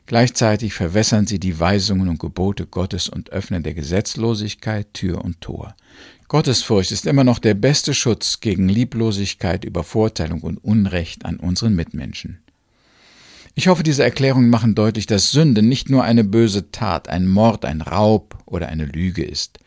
Gleichzeitig 0.07 0.73
verwässern 0.73 1.25
sie 1.25 1.39
die 1.39 1.59
Weisungen 1.59 2.09
und 2.09 2.19
Gebote 2.19 2.67
Gottes 2.67 3.09
und 3.09 3.31
öffnen 3.31 3.63
der 3.63 3.73
Gesetzlosigkeit 3.73 4.93
Tür 4.93 5.25
und 5.25 5.41
Tor. 5.41 5.75
Gottesfurcht 6.27 6.91
ist 6.91 7.07
immer 7.07 7.23
noch 7.23 7.39
der 7.39 7.55
beste 7.55 7.93
Schutz 7.93 8.39
gegen 8.39 8.69
Lieblosigkeit, 8.69 9.65
Übervorteilung 9.65 10.41
und 10.41 10.63
Unrecht 10.63 11.25
an 11.25 11.37
unseren 11.37 11.75
Mitmenschen. 11.75 12.39
Ich 13.55 13.67
hoffe, 13.67 13.83
diese 13.83 14.03
Erklärungen 14.03 14.49
machen 14.49 14.75
deutlich, 14.75 15.05
dass 15.05 15.31
Sünde 15.31 15.61
nicht 15.61 15.89
nur 15.89 16.03
eine 16.03 16.23
böse 16.23 16.71
Tat, 16.71 17.07
ein 17.07 17.27
Mord, 17.27 17.63
ein 17.63 17.81
Raub 17.81 18.37
oder 18.45 18.67
eine 18.67 18.85
Lüge 18.85 19.23
ist. 19.23 19.59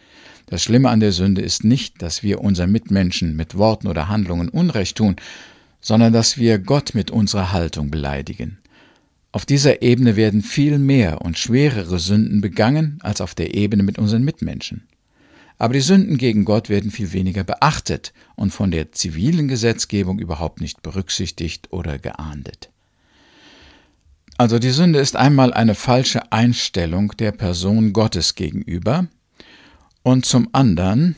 Das 0.47 0.63
Schlimme 0.63 0.91
an 0.91 1.01
der 1.01 1.13
Sünde 1.13 1.43
ist 1.43 1.65
nicht, 1.65 2.03
dass 2.03 2.23
wir 2.23 2.41
unseren 2.41 2.71
Mitmenschen 2.71 3.35
mit 3.35 3.57
Worten 3.57 3.87
oder 3.87 4.09
Handlungen 4.09 4.49
Unrecht 4.49 4.97
tun, 4.97 5.17
sondern 5.81 6.13
dass 6.13 6.39
wir 6.39 6.59
Gott 6.59 6.95
mit 6.95 7.11
unserer 7.11 7.53
Haltung 7.53 7.91
beleidigen. 7.91 8.59
Auf 9.31 9.45
dieser 9.45 9.83
Ebene 9.83 10.17
werden 10.17 10.43
viel 10.43 10.79
mehr 10.79 11.21
und 11.21 11.39
schwerere 11.39 11.99
Sünden 11.99 12.41
begangen 12.41 12.99
als 13.03 13.21
auf 13.21 13.35
der 13.35 13.55
Ebene 13.55 13.83
mit 13.83 13.99
unseren 13.99 14.25
Mitmenschen. 14.25 14.89
Aber 15.59 15.75
die 15.75 15.81
Sünden 15.81 16.19
gegen 16.19 16.45
Gott 16.45 16.69
werden 16.69 16.91
viel 16.91 17.13
weniger 17.13 17.45
beachtet 17.45 18.13
und 18.37 18.53
von 18.53 18.71
der 18.71 18.93
zivilen 18.93 19.49
Gesetzgebung 19.49 20.19
überhaupt 20.19 20.61
nicht 20.61 20.83
berücksichtigt 20.83 21.73
oder 21.73 21.99
geahndet. 21.99 22.71
Also 24.39 24.61
die 24.61 24.71
Sünde 24.71 25.01
ist 25.01 25.17
einmal 25.17 25.53
eine 25.53 25.75
falsche 25.75 26.31
Einstellung 26.31 27.13
der 27.19 27.33
Person 27.33 27.93
Gottes 27.93 28.37
gegenüber 28.37 29.09
und 30.05 30.27
zum 30.27 30.49
anderen 30.53 31.17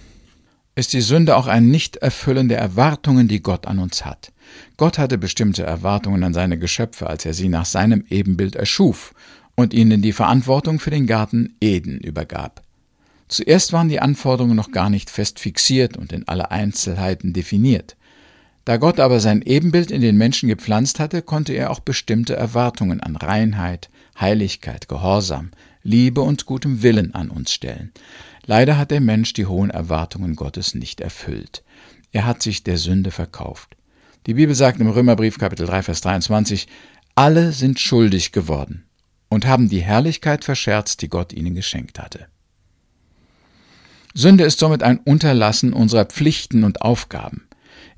ist 0.74 0.92
die 0.92 1.00
Sünde 1.00 1.36
auch 1.36 1.46
ein 1.46 1.68
Nichterfüllen 1.68 2.48
der 2.48 2.58
Erwartungen, 2.58 3.28
die 3.28 3.42
Gott 3.42 3.66
an 3.66 3.78
uns 3.78 4.04
hat. 4.04 4.32
Gott 4.76 4.98
hatte 4.98 5.18
bestimmte 5.18 5.62
Erwartungen 5.62 6.24
an 6.24 6.34
seine 6.34 6.58
Geschöpfe, 6.58 7.06
als 7.06 7.24
er 7.24 7.34
sie 7.34 7.48
nach 7.48 7.66
seinem 7.66 8.04
Ebenbild 8.08 8.56
erschuf 8.56 9.14
und 9.54 9.74
ihnen 9.74 10.02
die 10.02 10.12
Verantwortung 10.12 10.80
für 10.80 10.90
den 10.90 11.06
Garten 11.06 11.54
Eden 11.60 11.98
übergab. 11.98 12.62
Zuerst 13.28 13.72
waren 13.72 13.88
die 13.88 14.00
Anforderungen 14.00 14.56
noch 14.56 14.72
gar 14.72 14.90
nicht 14.90 15.10
fest 15.10 15.38
fixiert 15.38 15.96
und 15.96 16.12
in 16.12 16.26
alle 16.26 16.50
Einzelheiten 16.50 17.32
definiert. 17.32 17.96
Da 18.64 18.76
Gott 18.76 19.00
aber 19.00 19.20
sein 19.20 19.42
Ebenbild 19.42 19.90
in 19.90 20.00
den 20.00 20.16
Menschen 20.16 20.48
gepflanzt 20.48 20.98
hatte, 21.00 21.22
konnte 21.22 21.52
er 21.52 21.70
auch 21.70 21.80
bestimmte 21.80 22.36
Erwartungen 22.36 23.00
an 23.00 23.16
Reinheit, 23.16 23.88
Heiligkeit, 24.18 24.88
Gehorsam, 24.88 25.50
Liebe 25.82 26.20
und 26.20 26.44
gutem 26.44 26.82
Willen 26.82 27.14
an 27.14 27.30
uns 27.30 27.52
stellen. 27.52 27.92
Leider 28.50 28.76
hat 28.76 28.90
der 28.90 29.00
Mensch 29.00 29.32
die 29.32 29.46
hohen 29.46 29.70
Erwartungen 29.70 30.34
Gottes 30.34 30.74
nicht 30.74 31.00
erfüllt. 31.00 31.62
Er 32.10 32.26
hat 32.26 32.42
sich 32.42 32.64
der 32.64 32.78
Sünde 32.78 33.12
verkauft. 33.12 33.76
Die 34.26 34.34
Bibel 34.34 34.56
sagt 34.56 34.80
im 34.80 34.88
Römerbrief 34.88 35.38
Kapitel 35.38 35.66
3 35.66 35.84
Vers 35.84 36.00
23, 36.00 36.66
alle 37.14 37.52
sind 37.52 37.78
schuldig 37.78 38.32
geworden 38.32 38.86
und 39.28 39.46
haben 39.46 39.68
die 39.68 39.82
Herrlichkeit 39.82 40.44
verscherzt, 40.44 41.00
die 41.00 41.08
Gott 41.08 41.32
ihnen 41.32 41.54
geschenkt 41.54 42.00
hatte. 42.00 42.26
Sünde 44.14 44.42
ist 44.42 44.58
somit 44.58 44.82
ein 44.82 44.98
Unterlassen 44.98 45.72
unserer 45.72 46.06
Pflichten 46.06 46.64
und 46.64 46.82
Aufgaben. 46.82 47.46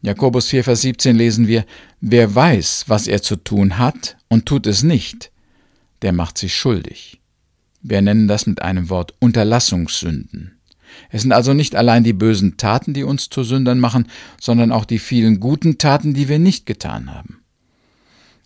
In 0.02 0.08
Jakobus 0.08 0.48
4, 0.48 0.64
Vers 0.64 0.82
17 0.82 1.16
lesen 1.16 1.46
wir, 1.46 1.64
wer 2.02 2.34
weiß, 2.34 2.84
was 2.88 3.06
er 3.06 3.22
zu 3.22 3.36
tun 3.36 3.78
hat 3.78 4.18
und 4.28 4.44
tut 4.44 4.66
es 4.66 4.82
nicht, 4.82 5.32
der 6.02 6.12
macht 6.12 6.36
sich 6.36 6.54
schuldig. 6.54 7.21
Wir 7.82 8.00
nennen 8.02 8.28
das 8.28 8.46
mit 8.46 8.62
einem 8.62 8.90
Wort 8.90 9.14
Unterlassungssünden. 9.18 10.58
Es 11.10 11.22
sind 11.22 11.32
also 11.32 11.54
nicht 11.54 11.74
allein 11.74 12.04
die 12.04 12.12
bösen 12.12 12.56
Taten, 12.56 12.92
die 12.92 13.04
uns 13.04 13.30
zu 13.30 13.44
Sündern 13.44 13.80
machen, 13.80 14.08
sondern 14.40 14.72
auch 14.72 14.84
die 14.84 14.98
vielen 14.98 15.40
guten 15.40 15.78
Taten, 15.78 16.14
die 16.14 16.28
wir 16.28 16.38
nicht 16.38 16.66
getan 16.66 17.14
haben. 17.14 17.38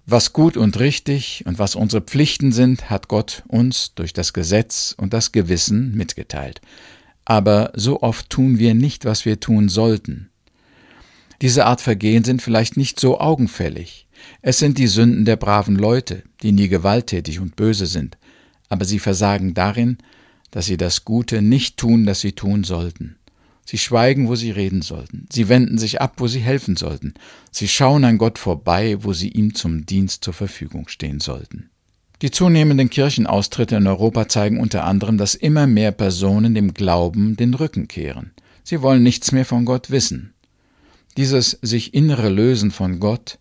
Was 0.07 0.33
gut 0.33 0.57
und 0.57 0.79
richtig 0.79 1.43
und 1.47 1.59
was 1.59 1.75
unsere 1.75 2.03
Pflichten 2.03 2.53
sind, 2.53 2.91
hat 2.91 3.09
Gott 3.09 3.43
uns 3.49 3.95
durch 3.95 4.13
das 4.13 4.33
Gesetz 4.33 4.95
und 4.97 5.13
das 5.13 5.33
Gewissen 5.33 5.97
mitgeteilt 5.97 6.61
aber 7.27 7.73
so 7.75 8.01
oft 8.01 8.31
tun 8.31 8.59
wir 8.59 8.73
nicht, 8.73 9.05
was 9.05 9.27
wir 9.27 9.39
tun 9.41 9.69
sollten. 9.69 10.31
Diese 11.43 11.67
Art 11.67 11.83
Vergehen 11.83 12.25
sind 12.25 12.41
vielleicht 12.41 12.79
nicht 12.79 12.99
so 12.99 13.21
augenfällig. 13.21 14.07
Es 14.41 14.59
sind 14.59 14.79
die 14.79 14.87
Sünden 14.87 15.27
der 15.27 15.37
braven 15.37 15.77
Leute, 15.77 16.23
die 16.43 16.53
nie 16.53 16.69
gewalttätig 16.69 17.41
und 17.41 17.57
böse 17.57 17.85
sind, 17.85 18.17
aber 18.69 18.85
sie 18.85 18.99
versagen 18.99 19.55
darin, 19.55 19.99
dass 20.51 20.67
sie 20.67 20.77
das 20.77 21.05
Gute 21.05 21.43
nicht 21.43 21.77
tun, 21.77 22.07
das 22.07 22.21
sie 22.21 22.33
tun 22.33 22.65
sollten. 22.65 23.17
Sie 23.65 23.79
schweigen, 23.79 24.29
wo 24.29 24.37
sie 24.37 24.53
reden 24.53 24.81
sollten. 24.81 25.27
Sie 25.33 25.49
wenden 25.49 25.77
sich 25.77 26.01
ab, 26.01 26.15
wo 26.19 26.29
sie 26.29 26.39
helfen 26.39 26.77
sollten. 26.77 27.15
Sie 27.51 27.67
schauen 27.67 28.05
an 28.05 28.17
Gott 28.17 28.39
vorbei, 28.39 28.99
wo 29.01 29.13
sie 29.13 29.29
ihm 29.29 29.55
zum 29.55 29.87
Dienst 29.87 30.23
zur 30.23 30.35
Verfügung 30.35 30.87
stehen 30.87 31.19
sollten. 31.19 31.71
Die 32.23 32.31
zunehmenden 32.31 32.89
Kirchenaustritte 32.89 33.77
in 33.77 33.87
Europa 33.87 34.29
zeigen 34.29 34.61
unter 34.61 34.85
anderem, 34.85 35.19
dass 35.19 35.35
immer 35.35 35.67
mehr 35.67 35.91
Personen 35.91 36.55
dem 36.55 36.75
Glauben 36.75 37.37
den 37.37 37.55
Rücken 37.55 37.89
kehren. 37.89 38.31
Sie 38.63 38.81
wollen 38.83 39.03
nichts 39.03 39.33
mehr 39.33 39.45
von 39.45 39.65
Gott 39.65 39.91
wissen. 39.91 40.33
Dieses 41.17 41.59
sich 41.61 41.93
innere 41.93 42.29
Lösen 42.29 42.71
von 42.71 43.01
Gott 43.01 43.39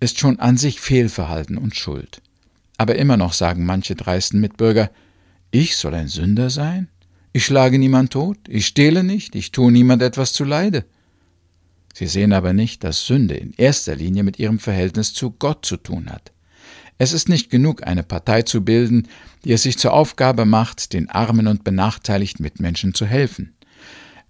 ist 0.00 0.18
schon 0.18 0.38
an 0.38 0.56
sich 0.56 0.80
Fehlverhalten 0.80 1.56
und 1.56 1.76
Schuld. 1.76 2.20
Aber 2.84 2.96
immer 2.96 3.16
noch 3.16 3.32
sagen 3.32 3.64
manche 3.64 3.94
dreisten 3.94 4.42
Mitbürger, 4.42 4.90
ich 5.50 5.74
soll 5.74 5.94
ein 5.94 6.08
Sünder 6.08 6.50
sein? 6.50 6.88
Ich 7.32 7.46
schlage 7.46 7.78
niemand 7.78 8.12
tot, 8.12 8.36
ich 8.46 8.66
stehle 8.66 9.02
nicht, 9.02 9.34
ich 9.36 9.52
tue 9.52 9.72
niemand 9.72 10.02
etwas 10.02 10.34
zu 10.34 10.44
Leide. 10.44 10.84
Sie 11.94 12.06
sehen 12.06 12.34
aber 12.34 12.52
nicht, 12.52 12.84
dass 12.84 13.06
Sünde 13.06 13.36
in 13.36 13.54
erster 13.54 13.96
Linie 13.96 14.22
mit 14.22 14.38
ihrem 14.38 14.58
Verhältnis 14.58 15.14
zu 15.14 15.30
Gott 15.30 15.64
zu 15.64 15.78
tun 15.78 16.10
hat. 16.10 16.32
Es 16.98 17.14
ist 17.14 17.30
nicht 17.30 17.48
genug, 17.48 17.86
eine 17.86 18.02
Partei 18.02 18.42
zu 18.42 18.62
bilden, 18.62 19.08
die 19.46 19.52
es 19.52 19.62
sich 19.62 19.78
zur 19.78 19.94
Aufgabe 19.94 20.44
macht, 20.44 20.92
den 20.92 21.08
armen 21.08 21.46
und 21.46 21.64
benachteiligten 21.64 22.42
Mitmenschen 22.42 22.92
zu 22.92 23.06
helfen. 23.06 23.54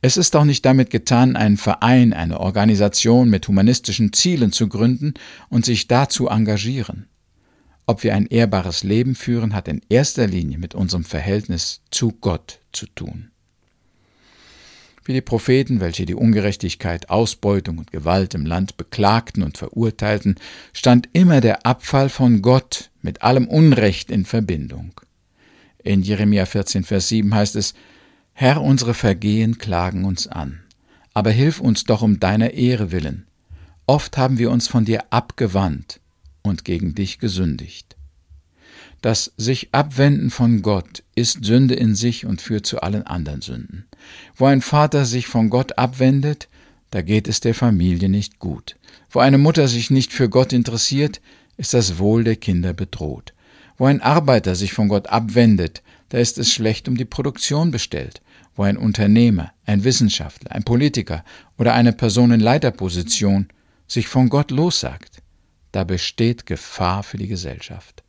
Es 0.01 0.17
ist 0.17 0.37
auch 0.37 0.45
nicht 0.45 0.65
damit 0.65 0.91
getan, 0.91 1.35
einen 1.35 1.57
Verein, 1.57 2.13
eine 2.13 2.39
Organisation 2.39 3.31
mit 3.31 3.49
humanistischen 3.49 4.13
Zielen 4.13 4.53
zu 4.53 4.69
gründen 4.69 5.15
und 5.49 5.65
sich 5.65 5.89
dazu 5.89 6.29
engagieren. 6.29 7.09
Ob 7.87 8.03
wir 8.03 8.15
ein 8.15 8.27
ehrbares 8.27 8.83
Leben 8.83 9.15
führen, 9.15 9.55
hat 9.55 9.69
in 9.69 9.83
erster 9.89 10.27
Linie 10.27 10.59
mit 10.59 10.75
unserem 10.75 11.05
Verhältnis 11.05 11.83
zu 11.91 12.13
Gott 12.13 12.61
zu 12.73 12.87
tun 12.87 13.31
wie 15.05 15.13
die 15.13 15.21
Propheten, 15.21 15.81
welche 15.81 16.07
die 16.07 16.15
Ungerechtigkeit, 16.15 17.11
Ausbeutung 17.11 17.79
und 17.79 17.93
Gewalt 17.93 18.35
im 18.35 18.47
Land 18.47 18.77
beklagten 18.77 19.43
und 19.43 19.59
verurteilten, 19.59 20.37
stand 20.73 21.09
immer 21.13 21.41
der 21.41 21.67
Abfall 21.67 22.09
von 22.09 22.43
Gott 22.43 22.91
mit 23.03 23.23
allem 23.23 23.47
Unrecht 23.47 24.11
in 24.11 24.25
Verbindung. 24.25 24.93
In 25.83 26.03
Jeremia 26.03 26.47
14, 26.47 26.85
Vers 26.85 27.09
7 27.09 27.35
heißt 27.35 27.57
es, 27.57 27.75
Herr, 28.33 28.63
unsere 28.63 28.95
Vergehen 28.95 29.59
klagen 29.59 30.05
uns 30.05 30.27
an, 30.27 30.61
aber 31.13 31.31
hilf 31.31 31.61
uns 31.61 31.85
doch 31.85 32.03
um 32.03 32.19
deiner 32.19 32.53
Ehre 32.53 32.91
willen. 32.91 33.27
Oft 33.87 34.17
haben 34.17 34.39
wir 34.39 34.51
uns 34.51 34.67
von 34.67 34.87
dir 34.87 35.05
abgewandt 35.11 36.01
und 36.45 36.65
gegen 36.65 36.95
dich 36.95 37.19
gesündigt. 37.19 37.97
Das 39.01 39.33
sich 39.37 39.69
abwenden 39.73 40.31
von 40.31 40.63
Gott 40.63 41.03
ist 41.15 41.45
Sünde 41.45 41.75
in 41.75 41.95
sich 41.95 42.25
und 42.25 42.41
führt 42.41 42.65
zu 42.67 42.81
allen 42.81 43.07
anderen 43.07 43.43
Sünden. 43.43 43.87
Wo 44.37 44.47
ein 44.47 44.63
Vater 44.63 45.05
sich 45.05 45.27
von 45.27 45.51
Gott 45.51 45.77
abwendet, 45.79 46.49
da 46.91 47.03
geht 47.03 47.29
es 47.29 47.41
der 47.41 47.55
Familie 47.55 48.09
nicht 48.09 48.39
gut. 48.39 48.77
Wo 49.11 49.19
eine 49.19 49.39
Mutter 49.39 49.69
sich 49.69 49.91
nicht 49.91 50.13
für 50.13 50.29
Gott 50.29 50.53
interessiert, 50.53 51.21
ist 51.57 51.75
das 51.75 51.99
Wohl 51.99 52.25
der 52.25 52.37
Kinder 52.37 52.73
bedroht. 52.73 53.35
Wo 53.77 53.87
ein 53.87 54.01
Arbeiter 54.01 54.55
sich 54.55 54.73
von 54.73 54.89
Gott 54.89 55.09
abwendet, 55.09 55.83
da 56.11 56.19
ist 56.19 56.39
es 56.39 56.53
schlecht 56.53 56.89
um 56.89 56.97
die 56.97 57.05
Produktion 57.05 57.71
bestellt. 57.71 58.23
Wo 58.55 58.63
ein 58.63 58.77
Unternehmer, 58.77 59.53
ein 59.67 59.83
Wissenschaftler, 59.83 60.53
ein 60.53 60.63
Politiker 60.63 61.25
oder 61.59 61.75
eine 61.75 61.93
Person 61.93 62.31
in 62.31 62.41
Leiterposition 62.41 63.49
sich 63.89 64.09
von 64.09 64.29
Gott 64.29 64.51
lossagt, 64.51 65.14
da 65.75 65.83
besteht 65.83 66.47
Gefahr 66.47 67.03
für 67.03 67.19
die 67.19 67.27
Gesellschaft. 67.27 68.05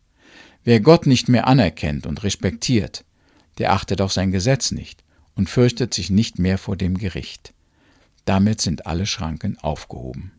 Wer 0.64 0.80
Gott 0.82 1.08
nicht 1.08 1.30
mehr 1.30 1.48
anerkennt 1.48 2.06
und 2.06 2.24
respektiert, 2.24 3.04
der 3.58 3.74
achtet 3.74 4.02
auch 4.02 4.12
sein 4.12 4.32
Gesetz 4.32 4.70
nicht 4.70 5.04
und 5.34 5.50
fürchtet 5.50 5.92
sich 5.92 6.12
nicht 6.12 6.38
mehr 6.38 6.60
vor 6.60 6.76
dem 6.76 6.96
Gericht. 6.96 7.56
Damit 8.24 8.62
sind 8.62 8.86
alle 8.86 9.08
Schranken 9.08 9.58
aufgehoben. 9.58 10.32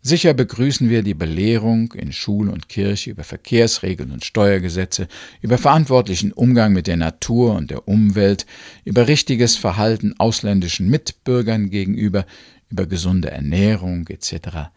Sicher 0.00 0.32
begrüßen 0.32 0.88
wir 0.88 1.02
die 1.02 1.14
Belehrung 1.14 1.92
in 1.94 2.12
Schule 2.12 2.52
und 2.52 2.68
Kirche 2.68 3.10
über 3.10 3.24
Verkehrsregeln 3.24 4.12
und 4.12 4.24
Steuergesetze, 4.24 5.08
über 5.40 5.58
verantwortlichen 5.58 6.32
Umgang 6.32 6.72
mit 6.72 6.86
der 6.86 6.98
Natur 6.98 7.56
und 7.56 7.72
der 7.72 7.88
Umwelt, 7.88 8.46
über 8.84 9.08
richtiges 9.08 9.56
Verhalten 9.56 10.14
ausländischen 10.18 10.88
Mitbürgern 10.88 11.68
gegenüber, 11.68 12.26
über 12.70 12.86
gesunde 12.86 13.32
Ernährung 13.32 14.06
etc 14.06 14.70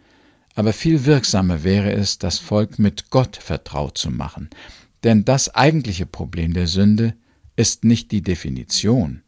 aber 0.55 0.74
viel 0.74 1.05
wirksamer 1.05 1.63
wäre 1.63 1.91
es, 1.91 2.20
das 2.20 2.39
Volk 2.39 2.79
mit 2.79 3.10
Gott 3.10 3.38
vertraut 3.38 3.98
zu 3.98 4.10
machen, 4.10 4.50
denn 5.03 5.25
das 5.25 5.53
eigentliche 5.55 6.05
Problem 6.05 6.53
der 6.53 6.67
Sünde 6.67 7.15
ist 7.55 7.84
nicht 7.84 8.12
die 8.12 8.22
Definition. 8.22 9.22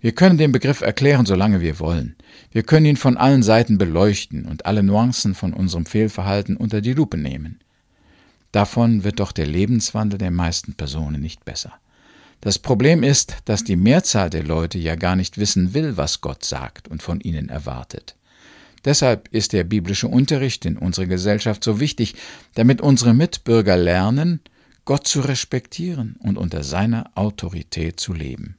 Wir 0.00 0.12
können 0.12 0.36
den 0.36 0.50
Begriff 0.50 0.80
erklären, 0.80 1.26
solange 1.26 1.60
wir 1.60 1.78
wollen. 1.78 2.16
Wir 2.50 2.64
können 2.64 2.86
ihn 2.86 2.96
von 2.96 3.16
allen 3.16 3.44
Seiten 3.44 3.78
beleuchten 3.78 4.46
und 4.46 4.66
alle 4.66 4.82
Nuancen 4.82 5.34
von 5.34 5.52
unserem 5.52 5.86
Fehlverhalten 5.86 6.56
unter 6.56 6.80
die 6.80 6.92
Lupe 6.92 7.16
nehmen. 7.16 7.60
Davon 8.50 9.04
wird 9.04 9.20
doch 9.20 9.30
der 9.32 9.46
Lebenswandel 9.46 10.18
der 10.18 10.32
meisten 10.32 10.74
Personen 10.74 11.20
nicht 11.20 11.44
besser. 11.44 11.72
Das 12.40 12.58
Problem 12.58 13.04
ist, 13.04 13.36
dass 13.44 13.62
die 13.62 13.76
Mehrzahl 13.76 14.28
der 14.28 14.42
Leute 14.42 14.76
ja 14.76 14.96
gar 14.96 15.14
nicht 15.14 15.38
wissen 15.38 15.72
will, 15.72 15.96
was 15.96 16.20
Gott 16.20 16.44
sagt 16.44 16.88
und 16.88 17.00
von 17.00 17.20
ihnen 17.20 17.48
erwartet. 17.48 18.16
Deshalb 18.84 19.28
ist 19.28 19.52
der 19.52 19.64
biblische 19.64 20.08
Unterricht 20.08 20.64
in 20.64 20.76
unserer 20.76 21.06
Gesellschaft 21.06 21.62
so 21.62 21.78
wichtig, 21.78 22.14
damit 22.54 22.80
unsere 22.80 23.14
Mitbürger 23.14 23.76
lernen, 23.76 24.40
Gott 24.84 25.06
zu 25.06 25.20
respektieren 25.20 26.16
und 26.18 26.36
unter 26.36 26.64
seiner 26.64 27.10
Autorität 27.14 28.00
zu 28.00 28.12
leben. 28.12 28.56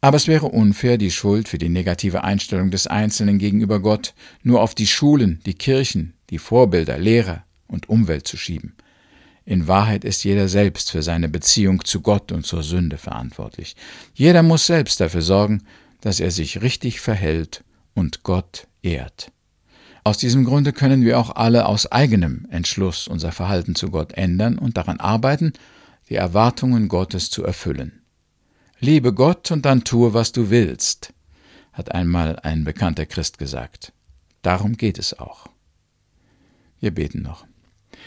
Aber 0.00 0.16
es 0.16 0.28
wäre 0.28 0.46
unfair, 0.46 0.98
die 0.98 1.10
Schuld 1.10 1.48
für 1.48 1.58
die 1.58 1.70
negative 1.70 2.22
Einstellung 2.22 2.70
des 2.70 2.86
Einzelnen 2.86 3.38
gegenüber 3.38 3.80
Gott 3.80 4.14
nur 4.42 4.60
auf 4.60 4.74
die 4.74 4.86
Schulen, 4.86 5.40
die 5.46 5.54
Kirchen, 5.54 6.12
die 6.30 6.38
Vorbilder, 6.38 6.98
Lehrer 6.98 7.44
und 7.66 7.88
Umwelt 7.88 8.28
zu 8.28 8.36
schieben. 8.36 8.74
In 9.46 9.66
Wahrheit 9.66 10.04
ist 10.04 10.22
jeder 10.22 10.48
selbst 10.48 10.90
für 10.90 11.02
seine 11.02 11.28
Beziehung 11.28 11.84
zu 11.84 12.00
Gott 12.02 12.32
und 12.32 12.46
zur 12.46 12.62
Sünde 12.62 12.98
verantwortlich. 12.98 13.76
Jeder 14.14 14.42
muss 14.42 14.66
selbst 14.66 15.00
dafür 15.00 15.22
sorgen, 15.22 15.62
dass 16.00 16.20
er 16.20 16.30
sich 16.30 16.62
richtig 16.62 17.00
verhält 17.00 17.64
und 17.94 18.22
Gott 18.22 18.66
ehrt. 18.82 19.32
Aus 20.02 20.18
diesem 20.18 20.44
Grunde 20.44 20.72
können 20.72 21.02
wir 21.04 21.18
auch 21.18 21.34
alle 21.34 21.66
aus 21.66 21.90
eigenem 21.90 22.46
Entschluss 22.50 23.08
unser 23.08 23.32
Verhalten 23.32 23.74
zu 23.74 23.90
Gott 23.90 24.12
ändern 24.12 24.58
und 24.58 24.76
daran 24.76 25.00
arbeiten, 25.00 25.54
die 26.10 26.16
Erwartungen 26.16 26.88
Gottes 26.88 27.30
zu 27.30 27.42
erfüllen. 27.44 28.02
Liebe 28.80 29.14
Gott 29.14 29.50
und 29.50 29.64
dann 29.64 29.84
tue, 29.84 30.12
was 30.12 30.32
du 30.32 30.50
willst, 30.50 31.14
hat 31.72 31.92
einmal 31.92 32.38
ein 32.40 32.64
bekannter 32.64 33.06
Christ 33.06 33.38
gesagt. 33.38 33.92
Darum 34.42 34.76
geht 34.76 34.98
es 34.98 35.18
auch. 35.18 35.46
Wir 36.80 36.90
beten 36.90 37.22
noch. 37.22 37.46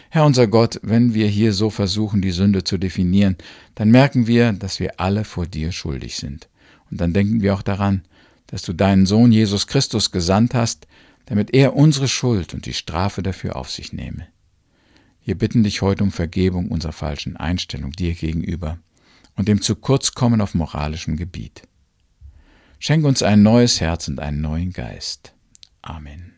Herr 0.10 0.26
unser 0.26 0.48
Gott, 0.48 0.80
wenn 0.84 1.16
wir 1.16 1.28
hier 1.28 1.52
so 1.52 1.72
versuchen, 1.72 2.22
die 2.22 2.32
Sünde 2.32 2.64
zu 2.64 2.78
definieren, 2.78 3.38
dann 3.74 3.90
merken 3.90 4.28
wir, 4.28 4.54
dass 4.54 4.80
wir 4.80 5.00
alle 5.00 5.24
vor 5.24 5.48
dir 5.48 5.72
schuldig 5.72 6.18
sind. 6.18 6.48
Und 6.92 7.02
dann 7.02 7.12
denken 7.14 7.42
wir 7.42 7.56
auch 7.56 7.64
daran, 7.64 8.04
dass 8.48 8.62
du 8.62 8.74
deinen 8.74 9.06
Sohn 9.06 9.32
Jesus 9.32 9.68
Christus 9.68 10.12
gesandt 10.12 10.54
hast, 10.54 10.88
damit 11.26 11.54
er 11.54 11.76
unsere 11.76 12.08
Schuld 12.08 12.54
und 12.54 12.66
die 12.66 12.74
Strafe 12.74 13.22
dafür 13.22 13.56
auf 13.56 13.70
sich 13.70 13.94
nehme. 13.94 14.28
Wir 15.24 15.38
bitten 15.38 15.64
dich 15.64 15.82
heute 15.82 16.04
um 16.04 16.12
Vergebung 16.12 16.70
unserer 16.70 16.94
falschen 16.94 17.36
Einstellung 17.36 17.92
dir 17.92 18.14
gegenüber 18.14 18.80
und 19.36 19.48
dem 19.48 19.62
zu 19.62 19.76
kurz 19.76 20.14
kommen 20.14 20.40
auf 20.40 20.56
moralischem 20.56 21.18
Gebiet. 21.18 21.64
Schenk 22.80 23.06
uns 23.06 23.24
ein 23.24 23.44
neues 23.44 23.82
Herz 23.82 24.08
und 24.08 24.20
einen 24.20 24.42
neuen 24.42 24.72
Geist. 24.72 25.34
Amen. 25.82 26.37